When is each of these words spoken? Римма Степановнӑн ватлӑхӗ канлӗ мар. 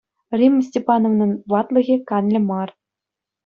Римма 0.37 0.61
Степановнӑн 0.67 1.31
ватлӑхӗ 1.51 1.95
канлӗ 2.09 2.39
мар. 2.49 2.69